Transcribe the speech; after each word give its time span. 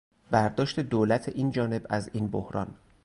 برداشت 0.31 0.79
دولت 0.79 1.29
اینجانب 1.29 1.85
از 1.89 2.09
این 2.13 2.27
بحران 2.27 2.75